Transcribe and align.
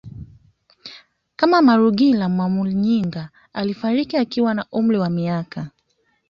kama 1.35 1.61
Malugila 1.61 2.29
Mwamuyinga 2.29 3.29
aliyefariki 3.53 4.17
akiwa 4.17 4.53
na 4.53 4.65
umri 4.71 4.97
wa 4.97 5.09
miaka 5.09 5.69